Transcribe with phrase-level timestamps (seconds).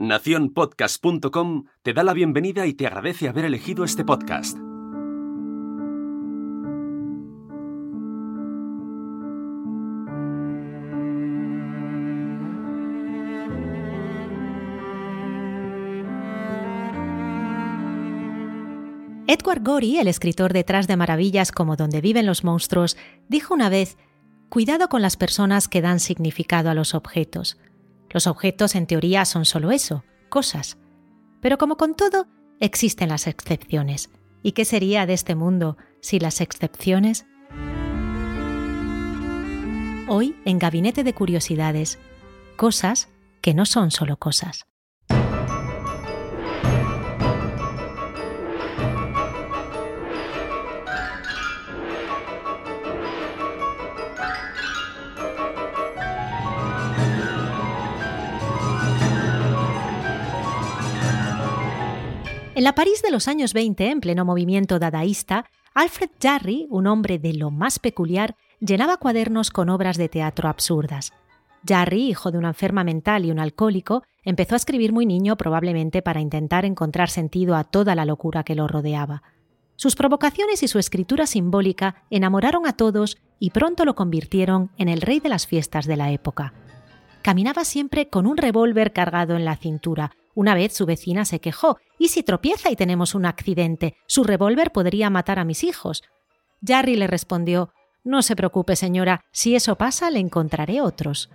[0.00, 4.56] Naciónpodcast.com te da la bienvenida y te agradece haber elegido este podcast.
[19.26, 22.96] Edward Gorey, el escritor detrás de maravillas como Donde viven los monstruos,
[23.28, 23.98] dijo una vez,
[24.48, 27.58] Cuidado con las personas que dan significado a los objetos.
[28.10, 30.78] Los objetos en teoría son solo eso, cosas.
[31.40, 32.26] Pero como con todo,
[32.58, 34.10] existen las excepciones.
[34.42, 37.26] ¿Y qué sería de este mundo si las excepciones?
[40.08, 41.98] Hoy, en Gabinete de Curiosidades,
[42.56, 43.08] cosas
[43.40, 44.66] que no son solo cosas.
[62.60, 67.18] En la París de los años 20, en pleno movimiento dadaísta, Alfred Jarry, un hombre
[67.18, 71.14] de lo más peculiar, llenaba cuadernos con obras de teatro absurdas.
[71.66, 76.02] Jarry, hijo de una enferma mental y un alcohólico, empezó a escribir muy niño probablemente
[76.02, 79.22] para intentar encontrar sentido a toda la locura que lo rodeaba.
[79.76, 85.00] Sus provocaciones y su escritura simbólica enamoraron a todos y pronto lo convirtieron en el
[85.00, 86.52] rey de las fiestas de la época.
[87.22, 91.76] Caminaba siempre con un revólver cargado en la cintura, una vez su vecina se quejó,
[91.98, 93.96] ¿y si tropieza y tenemos un accidente?
[94.06, 96.02] Su revólver podría matar a mis hijos.
[96.66, 97.74] Jarry le respondió,
[98.04, 101.28] No se preocupe, señora, si eso pasa le encontraré otros.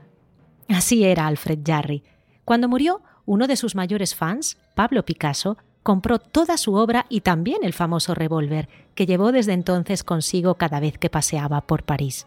[0.69, 2.03] Así era Alfred Jarry.
[2.45, 7.59] Cuando murió, uno de sus mayores fans, Pablo Picasso, compró toda su obra y también
[7.61, 12.25] el famoso revólver, que llevó desde entonces consigo cada vez que paseaba por París.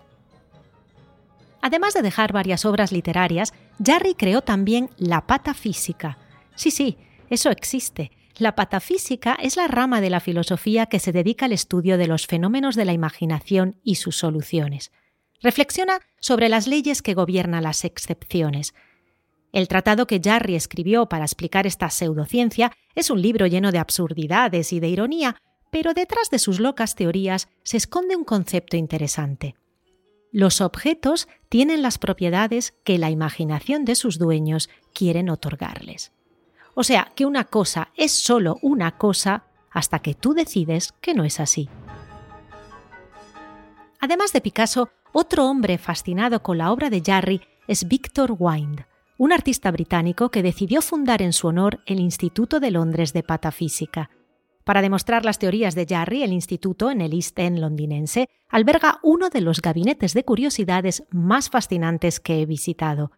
[1.60, 3.52] Además de dejar varias obras literarias,
[3.84, 6.18] Jarry creó también La pata física,
[6.58, 6.98] Sí, sí,
[7.30, 8.10] eso existe.
[8.36, 12.26] La patafísica es la rama de la filosofía que se dedica al estudio de los
[12.26, 14.90] fenómenos de la imaginación y sus soluciones.
[15.40, 18.74] Reflexiona sobre las leyes que gobiernan las excepciones.
[19.52, 24.72] El tratado que Jarry escribió para explicar esta pseudociencia es un libro lleno de absurdidades
[24.72, 25.36] y de ironía,
[25.70, 29.54] pero detrás de sus locas teorías se esconde un concepto interesante.
[30.32, 36.10] Los objetos tienen las propiedades que la imaginación de sus dueños quieren otorgarles.
[36.80, 41.24] O sea, que una cosa es solo una cosa hasta que tú decides que no
[41.24, 41.68] es así.
[43.98, 48.84] Además de Picasso, otro hombre fascinado con la obra de Jarry es Victor Wind,
[49.16, 54.10] un artista británico que decidió fundar en su honor el Instituto de Londres de Patafísica.
[54.62, 59.30] Para demostrar las teorías de Jarry, el instituto en el East End londinense alberga uno
[59.30, 63.10] de los gabinetes de curiosidades más fascinantes que he visitado.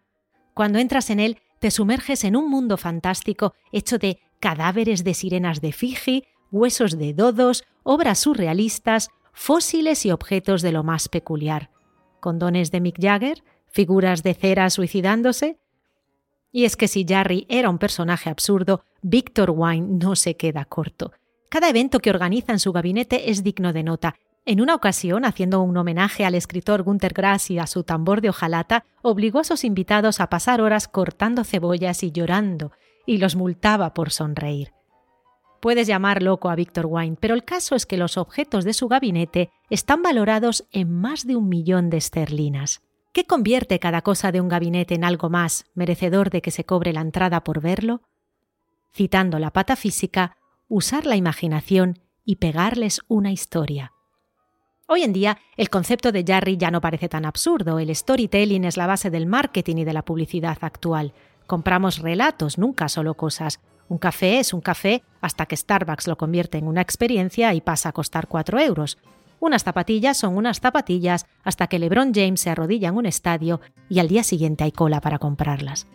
[0.55, 5.61] Cuando entras en él, te sumerges en un mundo fantástico hecho de cadáveres de sirenas
[5.61, 11.69] de Fiji, huesos de dodos, obras surrealistas, fósiles y objetos de lo más peculiar.
[12.19, 15.59] Condones de Mick Jagger, figuras de cera suicidándose.
[16.51, 21.11] Y es que si Jarry era un personaje absurdo, Victor Wine no se queda corto.
[21.49, 25.61] Cada evento que organiza en su gabinete es digno de nota en una ocasión, haciendo
[25.61, 29.63] un homenaje al escritor Gunther Grass y a su tambor de hojalata, obligó a sus
[29.63, 32.71] invitados a pasar horas cortando cebollas y llorando,
[33.05, 34.73] y los multaba por sonreír.
[35.61, 38.87] Puedes llamar loco a Victor Wine, pero el caso es que los objetos de su
[38.87, 42.81] gabinete están valorados en más de un millón de esterlinas.
[43.13, 46.93] ¿Qué convierte cada cosa de un gabinete en algo más, merecedor de que se cobre
[46.93, 48.01] la entrada por verlo?
[48.91, 50.35] Citando la pata física,
[50.67, 53.91] usar la imaginación y pegarles una historia.
[54.93, 57.79] Hoy en día, el concepto de Jarry ya no parece tan absurdo.
[57.79, 61.13] El storytelling es la base del marketing y de la publicidad actual.
[61.47, 63.61] Compramos relatos, nunca solo cosas.
[63.87, 67.87] Un café es un café hasta que Starbucks lo convierte en una experiencia y pasa
[67.87, 68.97] a costar 4 euros.
[69.39, 73.99] Unas zapatillas son unas zapatillas hasta que LeBron James se arrodilla en un estadio y
[73.99, 75.87] al día siguiente hay cola para comprarlas.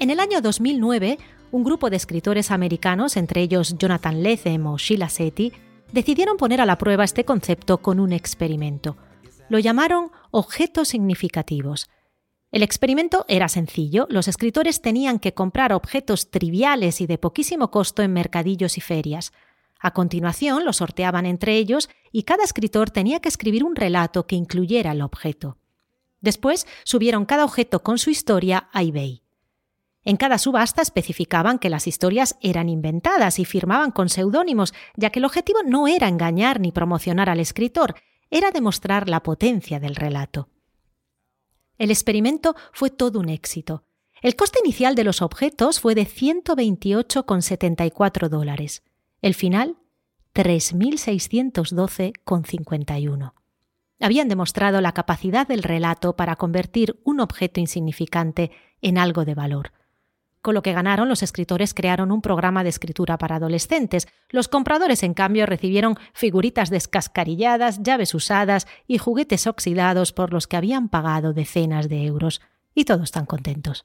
[0.00, 1.18] En el año 2009,
[1.50, 5.52] un grupo de escritores americanos, entre ellos Jonathan Lethem o Sheila Seti,
[5.90, 8.96] decidieron poner a la prueba este concepto con un experimento.
[9.48, 11.90] Lo llamaron objetos significativos.
[12.52, 18.02] El experimento era sencillo, los escritores tenían que comprar objetos triviales y de poquísimo costo
[18.02, 19.32] en mercadillos y ferias.
[19.80, 24.36] A continuación los sorteaban entre ellos y cada escritor tenía que escribir un relato que
[24.36, 25.56] incluyera el objeto.
[26.20, 29.22] Después subieron cada objeto con su historia a eBay.
[30.04, 35.18] En cada subasta especificaban que las historias eran inventadas y firmaban con seudónimos, ya que
[35.18, 37.96] el objetivo no era engañar ni promocionar al escritor,
[38.30, 40.48] era demostrar la potencia del relato.
[41.78, 43.84] El experimento fue todo un éxito.
[44.20, 48.82] El coste inicial de los objetos fue de 128,74 dólares.
[49.22, 49.76] El final,
[50.34, 53.32] 3.612,51.
[54.00, 59.72] Habían demostrado la capacidad del relato para convertir un objeto insignificante en algo de valor.
[60.40, 64.06] Con lo que ganaron, los escritores crearon un programa de escritura para adolescentes.
[64.30, 70.56] Los compradores, en cambio, recibieron figuritas descascarilladas, llaves usadas y juguetes oxidados por los que
[70.56, 72.40] habían pagado decenas de euros.
[72.74, 73.84] Y todos están contentos.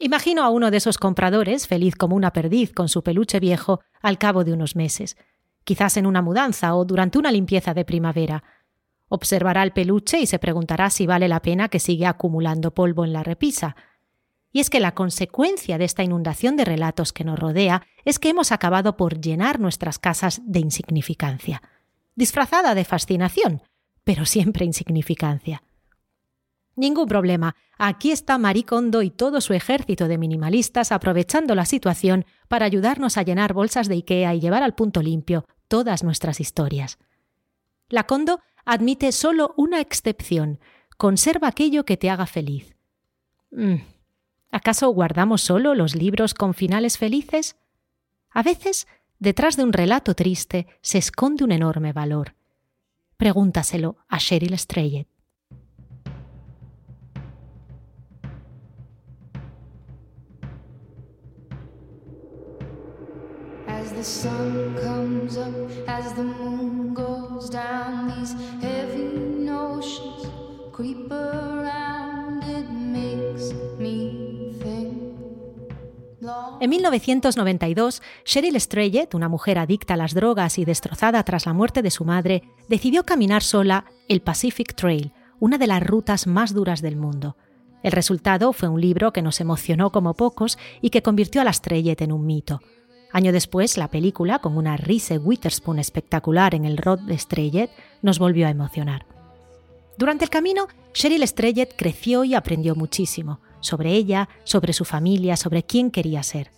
[0.00, 4.16] Imagino a uno de esos compradores, feliz como una perdiz con su peluche viejo, al
[4.16, 5.16] cabo de unos meses,
[5.64, 8.44] quizás en una mudanza o durante una limpieza de primavera.
[9.08, 13.12] Observará el peluche y se preguntará si vale la pena que siga acumulando polvo en
[13.12, 13.74] la repisa.
[14.52, 18.30] Y es que la consecuencia de esta inundación de relatos que nos rodea es que
[18.30, 21.62] hemos acabado por llenar nuestras casas de insignificancia,
[22.14, 23.62] disfrazada de fascinación,
[24.04, 25.62] pero siempre insignificancia.
[26.76, 27.56] Ningún problema.
[27.76, 33.16] Aquí está Marie Kondo y todo su ejército de minimalistas aprovechando la situación para ayudarnos
[33.16, 36.98] a llenar bolsas de IKEA y llevar al punto limpio todas nuestras historias.
[37.88, 40.60] La Kondo admite solo una excepción.
[40.96, 42.76] Conserva aquello que te haga feliz.
[43.50, 43.76] Mm,
[44.50, 47.56] ¿Acaso guardamos solo los libros con finales felices?
[48.30, 48.86] A veces,
[49.18, 52.34] detrás de un relato triste se esconde un enorme valor.
[53.16, 55.06] Pregúntaselo a Cheryl Strayed.
[76.60, 81.82] En 1992, Cheryl Strayed, una mujer adicta a las drogas y destrozada tras la muerte
[81.82, 86.82] de su madre, decidió caminar sola el Pacific Trail, una de las rutas más duras
[86.82, 87.36] del mundo.
[87.84, 91.52] El resultado fue un libro que nos emocionó como pocos y que convirtió a la
[91.52, 92.60] Strayed en un mito.
[93.12, 97.70] Año después, la película, con una Reese Witherspoon espectacular en el rod de Strayed,
[98.02, 99.06] nos volvió a emocionar.
[99.96, 105.62] Durante el camino, Cheryl Strayed creció y aprendió muchísimo, sobre ella, sobre su familia, sobre
[105.62, 106.50] quién quería ser.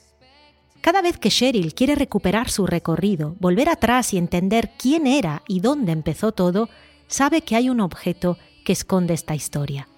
[0.81, 5.61] Cada vez que Cheryl quiere recuperar su recorrido, volver atrás y entender quién era y
[5.61, 6.69] dónde empezó todo,
[7.06, 9.88] sabe que hay un objeto que esconde esta historia.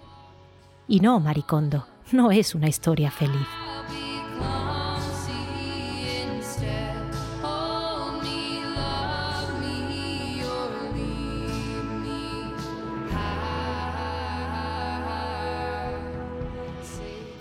[0.88, 3.46] Y no, Maricondo, no es una historia feliz.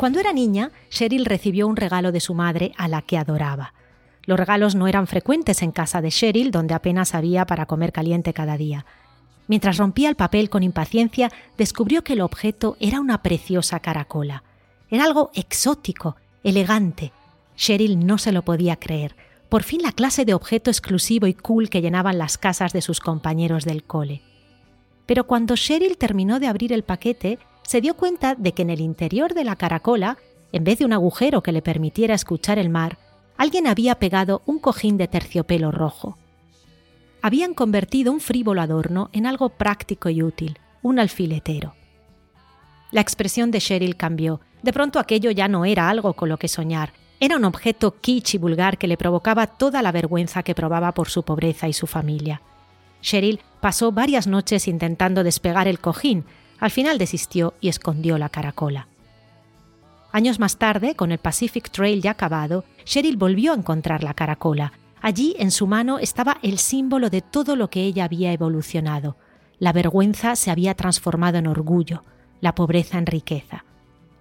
[0.02, 3.76] Cuando era niña, Cheryl recibió un regalo de su madre a la que adoraba.
[4.24, 8.34] Los regalos no eran frecuentes en casa de Cheryl, donde apenas había para comer caliente
[8.34, 8.88] cada día.
[9.48, 14.44] Mientras rompía el papel con impaciencia, descubrió que el objeto era una preciosa caracola.
[14.90, 17.12] Era algo exótico, elegante.
[17.56, 19.16] Cheryl no se lo podía creer.
[19.50, 23.02] Por fin la clase de objeto exclusivo y cool que llenaban las casas de sus
[23.02, 24.24] compañeros del cole.
[25.06, 28.82] Pero cuando Cheryl terminó de abrir el paquete, se dio cuenta de que en el
[28.82, 30.18] interior de la caracola,
[30.52, 32.98] en vez de un agujero que le permitiera escuchar el mar,
[33.38, 36.18] alguien había pegado un cojín de terciopelo rojo.
[37.22, 41.76] Habían convertido un frívolo adorno en algo práctico y útil, un alfiletero.
[42.92, 44.42] La expresión de Cheryl cambió.
[44.64, 48.34] De pronto aquello ya no era algo con lo que soñar, era un objeto kitsch
[48.34, 51.86] y vulgar que le provocaba toda la vergüenza que probaba por su pobreza y su
[51.86, 52.42] familia.
[53.02, 56.26] Cheryl pasó varias noches intentando despegar el cojín,
[56.62, 58.88] al final desistió y escondió la caracola.
[60.14, 64.72] Años más tarde, con el Pacific Trail ya acabado, Cheryl volvió a encontrar la caracola.
[65.02, 69.18] Allí, en su mano, estaba el símbolo de todo lo que ella había evolucionado.
[69.58, 72.04] La vergüenza se había transformado en orgullo,
[72.42, 73.66] la pobreza en riqueza.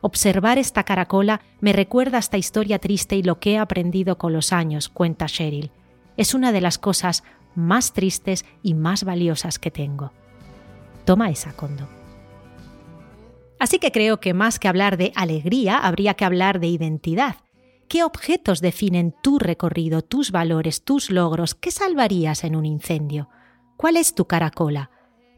[0.01, 4.53] Observar esta caracola me recuerda esta historia triste y lo que he aprendido con los
[4.55, 5.71] años, cuenta Cheryl.
[6.17, 7.23] Es una de las cosas
[7.55, 10.13] más tristes y más valiosas que tengo.
[11.05, 12.00] Toma esa, Condo.
[13.61, 17.37] Así que creo que más que hablar de alegría, habría que hablar de identidad.
[17.89, 21.55] ¿Qué objetos definen tu recorrido, tus valores, tus logros?
[21.55, 23.29] ¿Qué salvarías en un incendio?
[23.77, 24.91] ¿Cuál es tu caracola?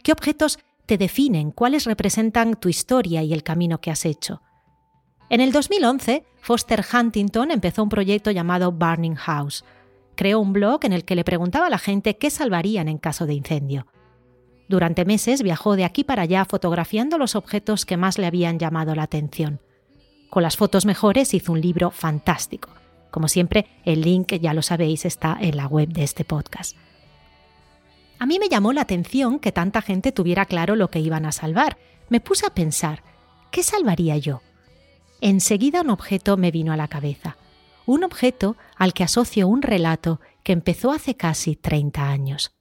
[0.04, 1.50] ¿Qué objetos te definen?
[1.50, 4.40] ¿Cuáles representan tu historia y el camino que has hecho?
[5.28, 9.64] En el 2011, Foster Huntington empezó un proyecto llamado Burning House.
[10.14, 13.26] Creó un blog en el que le preguntaba a la gente qué salvarían en caso
[13.26, 13.86] de incendio.
[14.72, 18.94] Durante meses viajó de aquí para allá fotografiando los objetos que más le habían llamado
[18.94, 19.60] la atención.
[20.30, 22.70] con las fotos mejores hizo un libro fantástico.
[23.10, 26.74] Como siempre, el link, ya lo sabéis, está en la web de este podcast.
[28.18, 31.32] A mí me llamó la atención que tanta gente tuviera claro lo que iban a
[31.32, 31.76] salvar.
[32.08, 33.02] Me puse a pensar,
[33.50, 34.40] ¿qué salvaría yo?
[35.20, 37.36] Enseguida un objeto me vino a la cabeza.
[37.84, 42.52] Un objeto al que asocio un relato que empezó hace casi 30 años.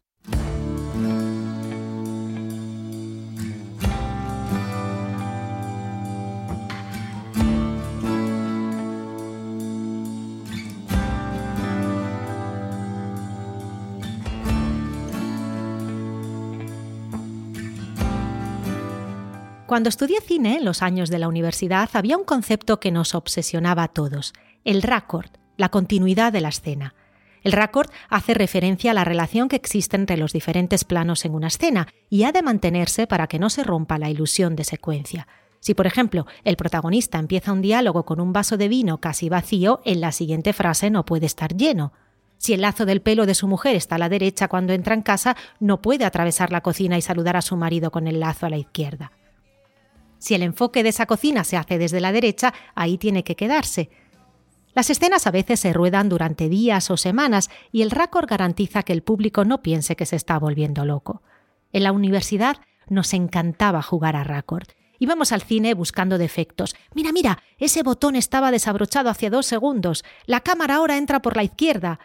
[19.71, 23.83] Cuando estudié cine en los años de la universidad había un concepto que nos obsesionaba
[23.83, 24.33] a todos,
[24.65, 26.93] el raccord, la continuidad de la escena.
[27.41, 31.47] El raccord hace referencia a la relación que existe entre los diferentes planos en una
[31.47, 35.29] escena y ha de mantenerse para que no se rompa la ilusión de secuencia.
[35.61, 39.79] Si, por ejemplo, el protagonista empieza un diálogo con un vaso de vino casi vacío,
[39.85, 41.93] en la siguiente frase no puede estar lleno.
[42.37, 45.01] Si el lazo del pelo de su mujer está a la derecha cuando entra en
[45.01, 48.49] casa, no puede atravesar la cocina y saludar a su marido con el lazo a
[48.49, 49.13] la izquierda.
[50.21, 53.89] Si el enfoque de esa cocina se hace desde la derecha, ahí tiene que quedarse.
[54.75, 58.93] Las escenas a veces se ruedan durante días o semanas y el récord garantiza que
[58.93, 61.23] el público no piense que se está volviendo loco.
[61.73, 64.67] En la universidad nos encantaba jugar a récord.
[64.99, 66.75] Íbamos al cine buscando defectos.
[66.93, 70.05] Mira, mira, ese botón estaba desabrochado hace dos segundos.
[70.27, 71.99] La cámara ahora entra por la izquierda.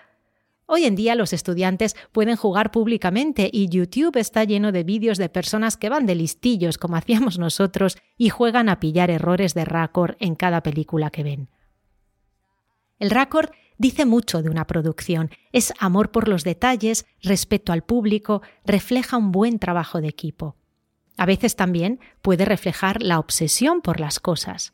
[0.69, 5.29] Hoy en día los estudiantes pueden jugar públicamente y YouTube está lleno de vídeos de
[5.29, 10.17] personas que van de listillos como hacíamos nosotros y juegan a pillar errores de raccord
[10.19, 11.49] en cada película que ven.
[12.99, 18.43] El raccord dice mucho de una producción, es amor por los detalles, respeto al público,
[18.65, 20.57] refleja un buen trabajo de equipo.
[21.17, 24.73] A veces también puede reflejar la obsesión por las cosas.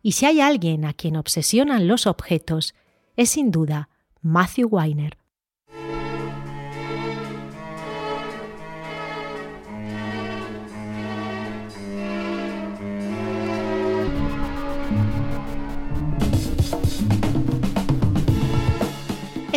[0.00, 2.74] Y si hay alguien a quien obsesionan los objetos,
[3.16, 3.90] es sin duda
[4.22, 5.18] Matthew Weiner.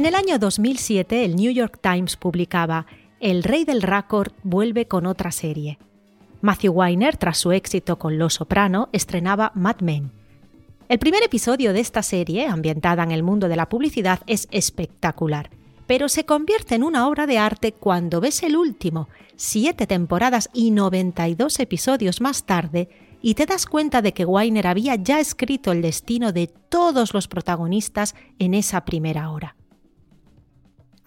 [0.10, 2.88] El año 2007, el New York Times publicaba
[3.20, 5.78] El rey del récord vuelve con otra serie.
[6.42, 10.12] Matthew Weiner, tras su éxito con Los Soprano, estrenaba Mad Men.
[10.88, 15.52] El primer episodio de esta serie, ambientada en el mundo de la publicidad, es espectacular,
[15.86, 20.72] pero se convierte en una obra de arte cuando ves el último, siete temporadas y
[20.72, 22.90] 92 episodios más tarde,
[23.22, 27.28] y te das cuenta de que Weiner había ya escrito el destino de todos los
[27.28, 29.56] protagonistas en esa primera hora.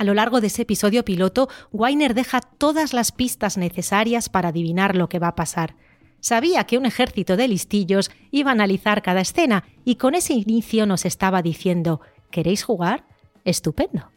[0.03, 4.97] A lo largo de ese episodio piloto, Weiner deja todas las pistas necesarias para adivinar
[4.97, 5.77] lo que va a pasar.
[6.19, 10.87] Sabía que un ejército de listillos iba a analizar cada escena y con ese inicio
[10.87, 12.01] nos estaba diciendo,
[12.33, 13.05] ¿queréis jugar?
[13.45, 14.11] Estupendo.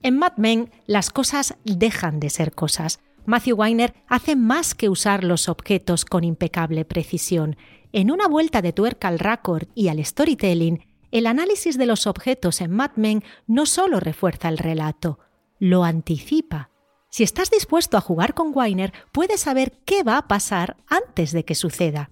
[0.00, 3.00] En Mad Men las cosas dejan de ser cosas.
[3.26, 7.56] Matthew Weiner hace más que usar los objetos con impecable precisión.
[7.92, 12.60] En una vuelta de tuerca al récord y al storytelling, el análisis de los objetos
[12.60, 15.18] en Mad Men no solo refuerza el relato,
[15.58, 16.70] lo anticipa.
[17.10, 21.44] Si estás dispuesto a jugar con Weiner, puedes saber qué va a pasar antes de
[21.44, 22.10] que suceda.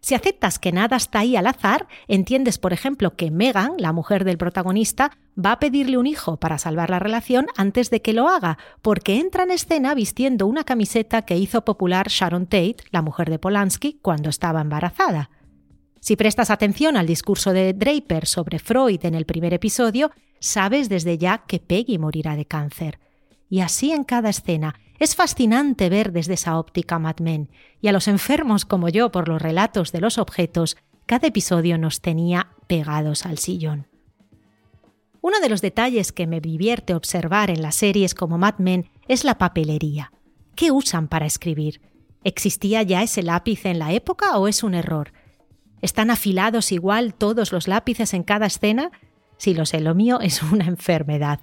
[0.00, 4.24] Si aceptas que nada está ahí al azar, entiendes, por ejemplo, que Megan, la mujer
[4.24, 8.28] del protagonista, va a pedirle un hijo para salvar la relación antes de que lo
[8.28, 13.30] haga, porque entra en escena vistiendo una camiseta que hizo popular Sharon Tate, la mujer
[13.30, 15.30] de Polanski, cuando estaba embarazada.
[16.02, 21.16] Si prestas atención al discurso de Draper sobre Freud en el primer episodio, sabes desde
[21.16, 22.98] ya que Peggy morirá de cáncer.
[23.48, 24.74] Y así en cada escena.
[24.98, 29.28] Es fascinante ver desde esa óptica Mad Men, y a los enfermos como yo por
[29.28, 33.86] los relatos de los objetos, cada episodio nos tenía pegados al sillón.
[35.20, 39.22] Uno de los detalles que me divierte observar en las series como Mad Men es
[39.22, 40.10] la papelería.
[40.56, 41.80] ¿Qué usan para escribir?
[42.24, 45.12] ¿Existía ya ese lápiz en la época o es un error?
[45.82, 48.92] ¿Están afilados igual todos los lápices en cada escena?
[49.36, 51.40] Si lo sé, lo mío es una enfermedad.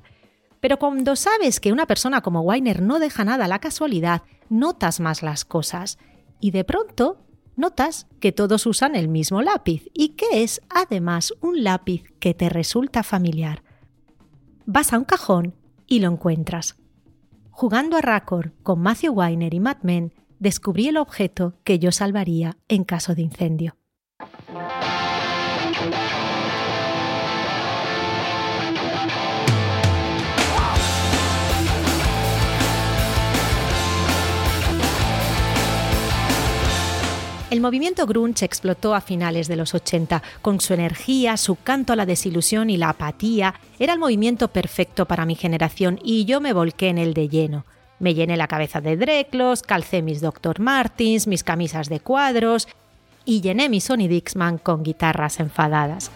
[0.62, 5.02] Pero cuando sabes que una persona como Weiner no deja nada a la casualidad, notas
[5.02, 6.00] más las cosas.
[6.40, 7.22] Y de pronto
[7.58, 12.48] notas que todos usan el mismo lápiz y que es además un lápiz que te
[12.48, 13.64] resulta familiar.
[14.66, 15.56] Vas a un cajón
[15.86, 16.78] y lo encuentras.
[17.50, 22.58] Jugando a Raccord con Matthew Weiner y Matt Men, descubrí el objeto que yo salvaría
[22.70, 23.79] en caso de incendio.
[37.50, 40.22] El movimiento grunge explotó a finales de los 80.
[40.44, 45.08] Con su energía, su canto a la desilusión y la apatía, era el movimiento perfecto
[45.08, 47.66] para mi generación y yo me volqué en él de lleno.
[47.98, 50.60] Me llené la cabeza de dreclos, calcé mis Dr.
[50.60, 52.68] Martins, mis camisas de cuadros
[53.26, 56.12] y llené mi Sony Dixman con guitarras enfadadas.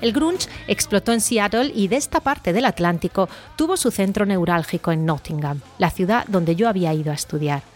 [0.00, 4.90] El grunge explotó en Seattle y de esta parte del Atlántico tuvo su centro neurálgico
[4.90, 7.71] en Nottingham, la ciudad donde yo había ido a estudiar.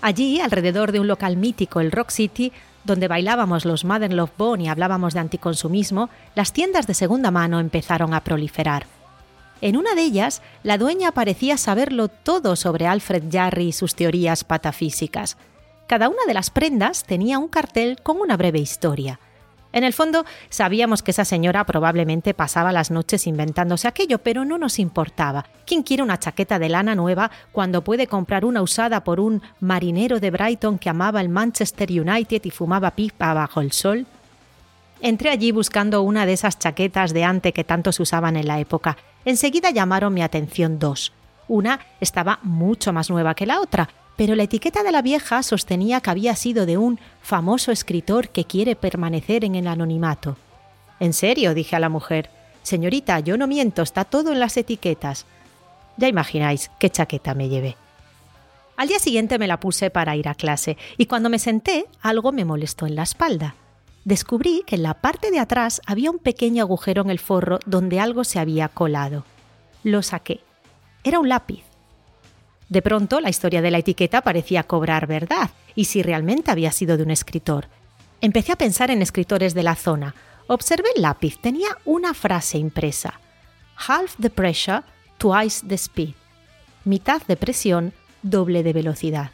[0.00, 2.52] Allí, alrededor de un local mítico, el Rock City,
[2.84, 7.58] donde bailábamos los Mother Love Bone y hablábamos de anticonsumismo, las tiendas de segunda mano
[7.58, 8.86] empezaron a proliferar.
[9.60, 14.44] En una de ellas, la dueña parecía saberlo todo sobre Alfred Jarry y sus teorías
[14.44, 15.36] patafísicas.
[15.88, 19.18] Cada una de las prendas tenía un cartel con una breve historia.
[19.72, 24.56] En el fondo, sabíamos que esa señora probablemente pasaba las noches inventándose aquello, pero no
[24.56, 25.44] nos importaba.
[25.66, 30.20] ¿Quién quiere una chaqueta de lana nueva cuando puede comprar una usada por un marinero
[30.20, 34.06] de Brighton que amaba el Manchester United y fumaba pipa bajo el sol?
[35.00, 38.58] Entré allí buscando una de esas chaquetas de ante que tanto se usaban en la
[38.58, 38.96] época.
[39.24, 41.12] Enseguida llamaron mi atención dos.
[41.46, 46.00] Una estaba mucho más nueva que la otra, pero la etiqueta de la vieja sostenía
[46.00, 50.36] que había sido de un famoso escritor que quiere permanecer en el anonimato.
[50.98, 52.28] En serio, dije a la mujer.
[52.64, 55.24] Señorita, yo no miento, está todo en las etiquetas.
[55.98, 57.76] Ya imagináis qué chaqueta me llevé.
[58.76, 62.32] Al día siguiente me la puse para ir a clase y cuando me senté algo
[62.32, 63.54] me molestó en la espalda.
[64.04, 68.00] Descubrí que en la parte de atrás había un pequeño agujero en el forro donde
[68.00, 69.24] algo se había colado.
[69.84, 70.40] Lo saqué.
[71.04, 71.67] Era un lápiz.
[72.68, 76.96] De pronto la historia de la etiqueta parecía cobrar verdad, y si realmente había sido
[76.96, 77.68] de un escritor.
[78.20, 80.14] Empecé a pensar en escritores de la zona.
[80.48, 83.20] Observé el lápiz, tenía una frase impresa.
[83.76, 84.82] Half the pressure,
[85.18, 86.14] twice the speed.
[86.84, 89.30] Mitad de presión, doble de velocidad.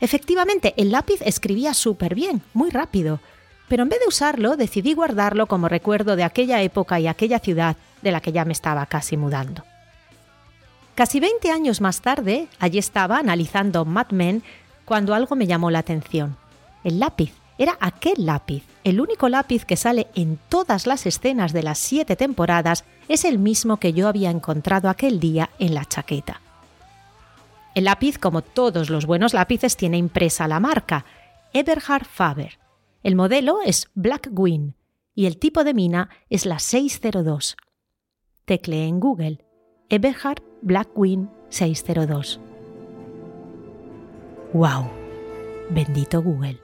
[0.00, 3.20] Efectivamente, el lápiz escribía súper bien, muy rápido,
[3.68, 7.76] pero en vez de usarlo decidí guardarlo como recuerdo de aquella época y aquella ciudad
[8.02, 9.64] de la que ya me estaba casi mudando.
[10.96, 14.42] Casi 20 años más tarde, allí estaba analizando Mad Men
[14.86, 16.38] cuando algo me llamó la atención.
[16.84, 17.34] El lápiz.
[17.58, 18.64] Era aquel lápiz.
[18.82, 23.38] El único lápiz que sale en todas las escenas de las siete temporadas es el
[23.38, 26.40] mismo que yo había encontrado aquel día en la chaqueta.
[27.74, 31.04] El lápiz, como todos los buenos lápices, tiene impresa la marca,
[31.52, 32.58] Eberhard Faber.
[33.02, 34.72] El modelo es Black Wing
[35.14, 37.56] y el tipo de mina es la 602.
[38.46, 39.45] Tecleé en Google
[39.88, 42.40] Eberhard Blackwing 602.
[44.52, 44.90] ¡Wow!
[45.70, 46.58] Bendito Google.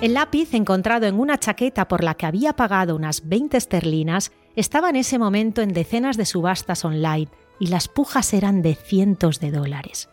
[0.00, 4.88] El lápiz encontrado en una chaqueta por la que había pagado unas 20 esterlinas estaba
[4.88, 7.28] en ese momento en decenas de subastas online
[7.58, 10.08] y las pujas eran de cientos de dólares.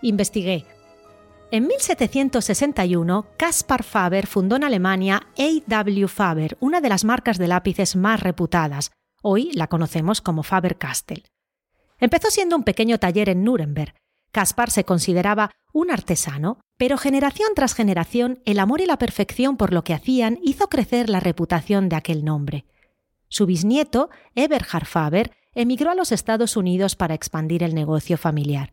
[0.00, 0.64] Investigué.
[1.54, 6.08] En 1761, Caspar Faber fundó en Alemania A.W.
[6.08, 8.90] Faber, una de las marcas de lápices más reputadas,
[9.22, 11.22] Hoy la conocemos como Faber-Castell.
[12.00, 13.94] Empezó siendo un pequeño taller en Nuremberg.
[14.32, 19.72] Caspar se consideraba un artesano, pero generación tras generación el amor y la perfección por
[19.72, 22.64] lo que hacían hizo crecer la reputación de aquel nombre.
[23.28, 28.72] Su bisnieto, Eberhard Faber, emigró a los Estados Unidos para expandir el negocio familiar.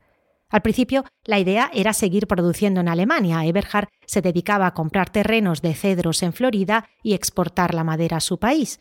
[0.51, 3.45] Al principio, la idea era seguir produciendo en Alemania.
[3.45, 8.21] Eberhard se dedicaba a comprar terrenos de cedros en Florida y exportar la madera a
[8.21, 8.79] su país.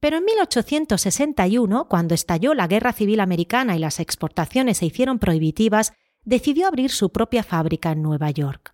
[0.00, 5.92] Pero en 1861, cuando estalló la Guerra Civil Americana y las exportaciones se hicieron prohibitivas,
[6.24, 8.72] decidió abrir su propia fábrica en Nueva York.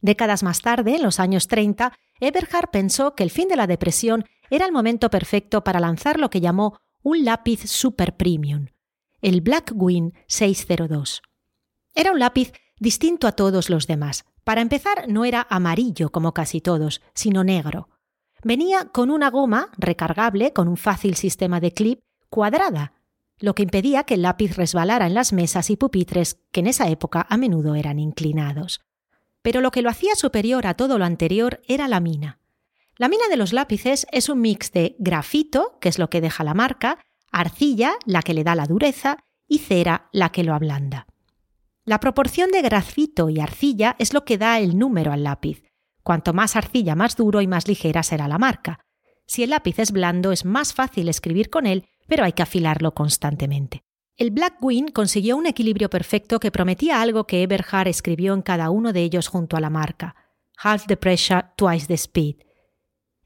[0.00, 4.24] Décadas más tarde, en los años 30, Eberhard pensó que el fin de la depresión
[4.50, 8.66] era el momento perfecto para lanzar lo que llamó un lápiz super premium,
[9.26, 11.20] el Blackwing 602.
[11.96, 14.24] Era un lápiz distinto a todos los demás.
[14.44, 17.88] Para empezar, no era amarillo como casi todos, sino negro.
[18.44, 22.92] Venía con una goma recargable con un fácil sistema de clip cuadrada,
[23.40, 26.88] lo que impedía que el lápiz resbalara en las mesas y pupitres que en esa
[26.88, 28.82] época a menudo eran inclinados.
[29.42, 32.38] Pero lo que lo hacía superior a todo lo anterior era la mina.
[32.96, 36.44] La mina de los lápices es un mix de grafito, que es lo que deja
[36.44, 37.00] la marca,
[37.40, 41.06] arcilla, la que le da la dureza, y cera, la que lo ablanda.
[41.84, 45.62] La proporción de grafito y arcilla es lo que da el número al lápiz,
[46.06, 48.78] Cuanto más arcilla, más duro y más ligera será la marca.
[49.26, 52.94] Si el lápiz es blando, es más fácil escribir con él, pero hay que afilarlo
[52.94, 53.82] constantemente.
[54.16, 58.92] El Blackwing consiguió un equilibrio perfecto que prometía algo que Eberhard escribió en cada uno
[58.92, 60.14] de ellos junto a la marca:
[60.62, 62.36] Half the pressure, twice the speed.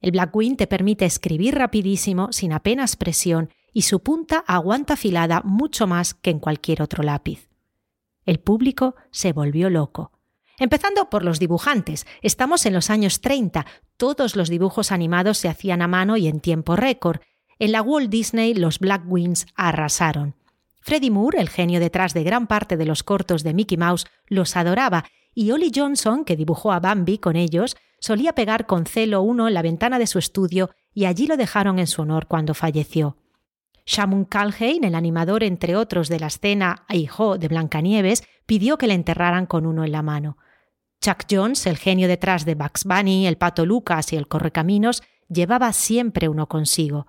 [0.00, 5.86] El Blackwing te permite escribir rapidísimo, sin apenas presión, y su punta aguanta afilada mucho
[5.86, 7.48] más que en cualquier otro lápiz.
[8.24, 10.12] El público se volvió loco.
[10.58, 12.06] Empezando por los dibujantes.
[12.20, 13.64] Estamos en los años 30.
[13.96, 17.20] Todos los dibujos animados se hacían a mano y en tiempo récord.
[17.58, 20.34] En la Walt Disney los Black Wings arrasaron.
[20.82, 24.56] Freddie Moore, el genio detrás de gran parte de los cortos de Mickey Mouse, los
[24.56, 25.04] adoraba,
[25.34, 29.54] y Ollie Johnson, que dibujó a Bambi con ellos, solía pegar con celo uno en
[29.54, 33.16] la ventana de su estudio y allí lo dejaron en su honor cuando falleció.
[33.86, 38.94] Shamun Calhoun, el animador entre otros de la escena hijo de Blancanieves, pidió que le
[38.94, 40.36] enterraran con uno en la mano.
[41.00, 45.72] Chuck Jones, el genio detrás de Bugs Bunny, el pato Lucas y el correcaminos, llevaba
[45.72, 47.06] siempre uno consigo.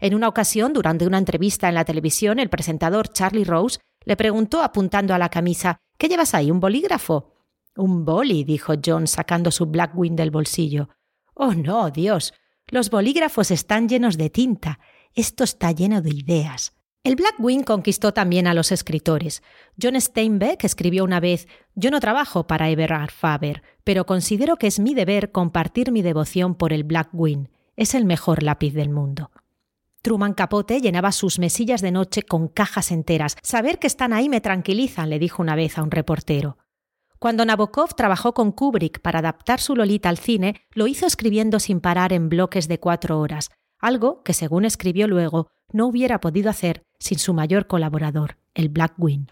[0.00, 4.62] En una ocasión, durante una entrevista en la televisión, el presentador Charlie Rose le preguntó
[4.62, 6.50] apuntando a la camisa ¿Qué llevas ahí?
[6.50, 7.32] ¿Un bolígrafo?
[7.76, 10.88] Un boli, dijo John sacando su Blackwing del bolsillo.
[11.34, 12.34] Oh, no, Dios.
[12.66, 14.80] Los bolígrafos están llenos de tinta.
[15.14, 16.72] Esto está lleno de ideas.
[17.04, 19.42] El Blackwing conquistó también a los escritores.
[19.80, 24.78] John Steinbeck escribió una vez: Yo no trabajo para Eberhard Faber, pero considero que es
[24.78, 27.50] mi deber compartir mi devoción por el Blackwing.
[27.76, 29.30] Es el mejor lápiz del mundo.
[30.02, 33.36] Truman Capote llenaba sus mesillas de noche con cajas enteras.
[33.42, 36.56] Saber que están ahí me tranquiliza, le dijo una vez a un reportero.
[37.18, 41.80] Cuando Nabokov trabajó con Kubrick para adaptar su Lolita al cine, lo hizo escribiendo sin
[41.80, 43.50] parar en bloques de cuatro horas,
[43.82, 49.26] algo que, según escribió luego, no hubiera podido hacer sin su mayor colaborador, el Blackwing.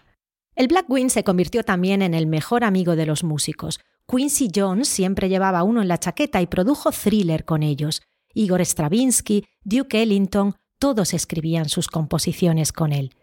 [0.55, 3.79] El Blackwing se convirtió también en el mejor amigo de los músicos.
[4.07, 8.01] Quincy Jones siempre llevaba uno en la chaqueta y produjo thriller con ellos.
[8.33, 13.15] Igor Stravinsky, Duke Ellington, todos escribían sus composiciones con él.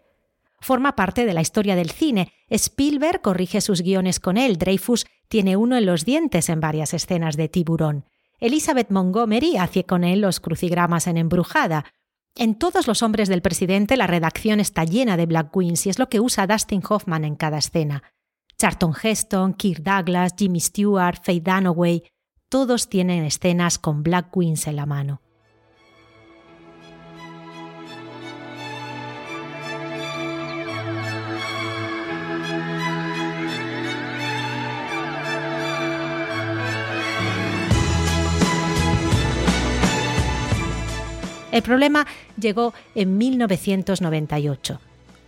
[0.61, 2.31] Forma parte de la historia del cine.
[2.49, 4.57] Spielberg corrige sus guiones con él.
[4.57, 8.05] Dreyfus tiene uno en los dientes en varias escenas de Tiburón.
[8.39, 11.85] Elizabeth Montgomery hace con él los crucigramas en Embrujada.
[12.35, 15.99] En todos los hombres del presidente la redacción está llena de Black Queens y es
[15.99, 18.03] lo que usa Dustin Hoffman en cada escena.
[18.57, 22.03] Charlton Heston, Kirk Douglas, Jimmy Stewart, Faye Dunaway,
[22.49, 25.21] todos tienen escenas con Black Queens en la mano.
[41.51, 42.05] El problema
[42.39, 44.79] llegó en 1998.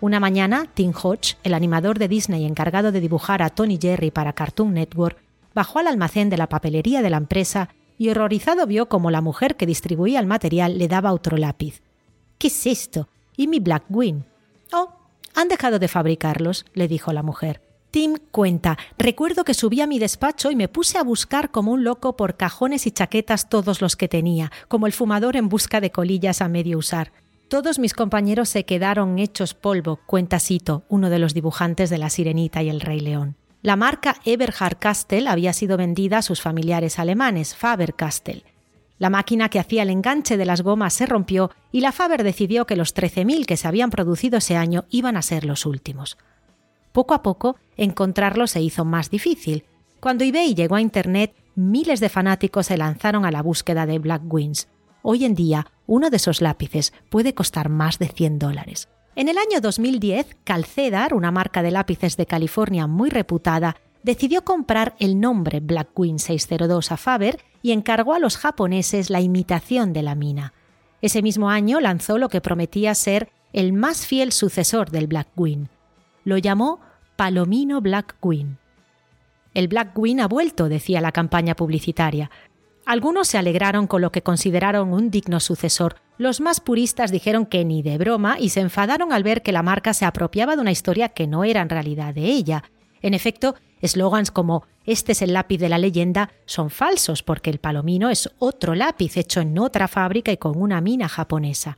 [0.01, 4.33] Una mañana, Tim Hodge, el animador de Disney encargado de dibujar a Tony Jerry para
[4.33, 5.17] Cartoon Network,
[5.55, 9.55] bajó al almacén de la papelería de la empresa y horrorizado vio como la mujer
[9.55, 11.81] que distribuía el material le daba otro lápiz.
[12.37, 13.07] ¿Qué es esto?
[13.35, 14.21] ¿Y mi Black Wing?
[14.73, 14.89] Oh,
[15.35, 17.61] han dejado de fabricarlos, le dijo la mujer.
[17.91, 21.83] Tim cuenta, recuerdo que subí a mi despacho y me puse a buscar como un
[21.83, 25.91] loco por cajones y chaquetas todos los que tenía, como el fumador en busca de
[25.91, 27.11] colillas a medio usar.
[27.49, 32.09] Todos mis compañeros se quedaron hechos polvo, cuenta Sito, uno de los dibujantes de La
[32.09, 33.35] Sirenita y el Rey León.
[33.61, 38.45] La marca Eberhard Castell había sido vendida a sus familiares alemanes, Faber-Castell.
[38.99, 42.65] La máquina que hacía el enganche de las gomas se rompió y la Faber decidió
[42.65, 46.17] que los 13.000 que se habían producido ese año iban a ser los últimos.
[46.91, 49.65] Poco a poco, encontrarlo se hizo más difícil.
[49.99, 54.23] Cuando eBay llegó a Internet, miles de fanáticos se lanzaron a la búsqueda de Black
[54.25, 54.67] Wings.
[55.01, 58.89] Hoy en día, uno de esos lápices puede costar más de 100 dólares.
[59.15, 64.95] En el año 2010, Calcedar, una marca de lápices de California muy reputada, decidió comprar
[64.99, 70.15] el nombre Blackwing 602 a Faber y encargó a los japoneses la imitación de la
[70.15, 70.53] mina.
[71.01, 75.69] Ese mismo año lanzó lo que prometía ser el más fiel sucesor del Blackwing,
[76.23, 76.79] lo llamó
[77.15, 78.57] Palomino Black Queen.
[79.53, 82.31] El Black Queen ha vuelto, decía la campaña publicitaria.
[82.85, 85.97] Algunos se alegraron con lo que consideraron un digno sucesor.
[86.17, 89.63] Los más puristas dijeron que ni de broma y se enfadaron al ver que la
[89.63, 92.63] marca se apropiaba de una historia que no era en realidad de ella.
[93.01, 97.59] En efecto, eslogans como Este es el lápiz de la leyenda son falsos porque el
[97.59, 101.77] palomino es otro lápiz hecho en otra fábrica y con una mina japonesa.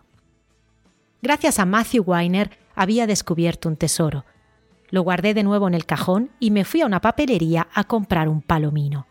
[1.22, 4.26] Gracias a Matthew Weiner había descubierto un tesoro.
[4.94, 8.30] Lo guardé de nuevo en el cajón y me fui a una papelería a comprar
[8.30, 9.08] un palomino.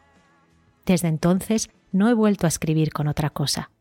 [0.87, 3.73] Desde entonces no he vuelto a escribir con otra cosa.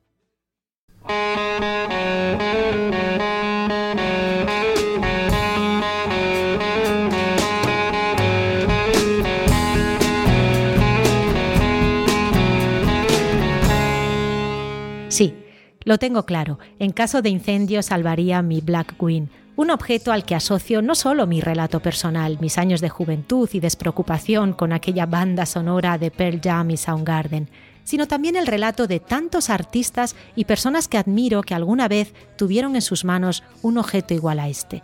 [15.09, 15.35] Sí,
[15.83, 16.57] lo tengo claro.
[16.79, 21.27] En caso de incendio salvaría mi Black Queen, un objeto al que asocio no solo
[21.27, 26.39] mi relato personal, mis años de juventud y despreocupación con aquella banda sonora de Pearl
[26.41, 27.49] Jam y Soundgarden,
[27.83, 32.75] sino también el relato de tantos artistas y personas que admiro que alguna vez tuvieron
[32.75, 34.81] en sus manos un objeto igual a este.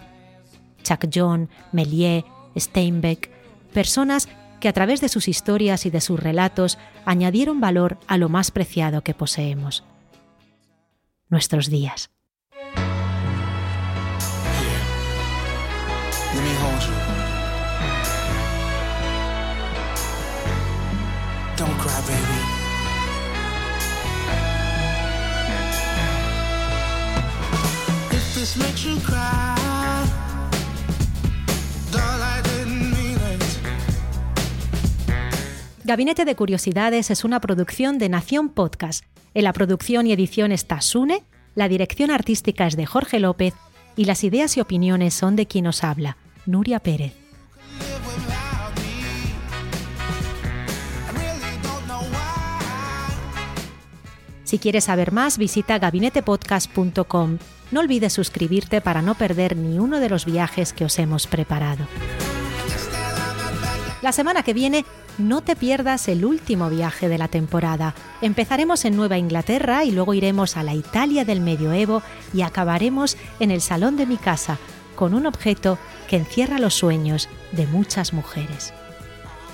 [0.83, 2.25] Chuck John, Méliès,
[2.57, 3.29] Steinbeck,
[3.73, 4.27] personas
[4.59, 8.51] que a través de sus historias y de sus relatos añadieron valor a lo más
[8.51, 9.83] preciado que poseemos,
[11.29, 12.09] nuestros días.
[35.83, 39.03] Gabinete de Curiosidades es una producción de Nación Podcast.
[39.33, 41.23] En la producción y edición está Sune,
[41.55, 43.53] la dirección artística es de Jorge López
[43.95, 47.13] y las ideas y opiniones son de quien os habla, Nuria Pérez.
[54.43, 57.39] Si quieres saber más, visita gabinetepodcast.com.
[57.71, 61.87] No olvides suscribirte para no perder ni uno de los viajes que os hemos preparado.
[64.01, 64.85] La semana que viene
[65.17, 67.95] no te pierdas el último viaje de la temporada.
[68.21, 72.03] Empezaremos en Nueva Inglaterra y luego iremos a la Italia del medioevo
[72.33, 74.59] y acabaremos en el salón de mi casa
[74.95, 75.77] con un objeto
[76.07, 78.73] que encierra los sueños de muchas mujeres.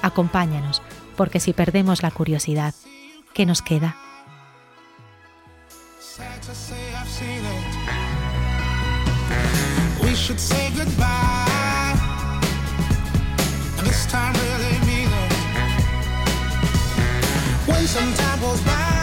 [0.01, 0.81] Acompáñanos,
[1.15, 2.75] porque si perdemos la curiosidad,
[3.33, 3.95] ¿qué nos queda?
[6.17, 7.63] sad to say I've seen it.
[10.03, 11.97] We should say goodbye.
[13.79, 15.33] And this time really mean it.
[17.67, 19.02] When some time goes by.